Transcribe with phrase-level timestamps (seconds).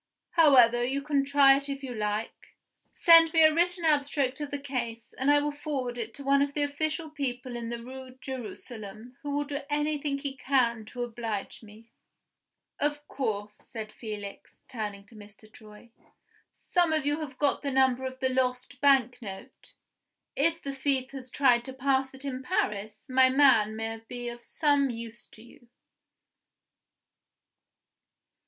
[0.31, 2.55] However, you can try it if you like.
[2.91, 6.41] Send me a written abstract of the case, and I will forward it to one
[6.41, 11.03] of the official people in the Rue Jerusalem, who will do anything he can to
[11.03, 11.91] oblige me.
[12.79, 15.51] Of course," said Felix, turning to Mr.
[15.51, 15.91] Troy,
[16.51, 19.75] "some of you have got the number of the lost bank note?
[20.35, 24.43] If the thief has tried to pass it in Paris, my man may be of
[24.43, 25.67] some use to you."